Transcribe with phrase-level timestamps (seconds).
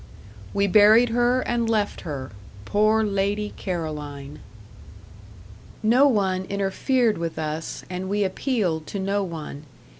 [0.51, 2.31] We buried her and left her
[2.65, 4.39] poor Lady Caroline!
[5.83, 9.65] No one interfered with us, and we appealed to no one.